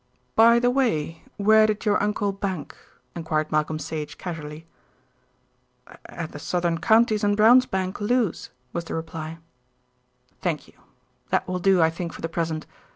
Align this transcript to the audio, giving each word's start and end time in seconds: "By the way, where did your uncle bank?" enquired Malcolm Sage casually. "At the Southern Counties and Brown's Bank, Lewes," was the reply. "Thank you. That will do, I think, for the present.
"By 0.35 0.57
the 0.57 0.71
way, 0.71 1.21
where 1.37 1.67
did 1.67 1.85
your 1.85 2.01
uncle 2.01 2.31
bank?" 2.31 2.75
enquired 3.15 3.51
Malcolm 3.51 3.77
Sage 3.77 4.17
casually. 4.17 4.65
"At 6.07 6.31
the 6.31 6.39
Southern 6.39 6.79
Counties 6.79 7.23
and 7.23 7.37
Brown's 7.37 7.67
Bank, 7.67 8.01
Lewes," 8.01 8.49
was 8.73 8.85
the 8.85 8.95
reply. 8.95 9.37
"Thank 10.41 10.67
you. 10.67 10.73
That 11.29 11.47
will 11.47 11.59
do, 11.59 11.83
I 11.83 11.91
think, 11.91 12.13
for 12.13 12.21
the 12.21 12.27
present. 12.29 12.65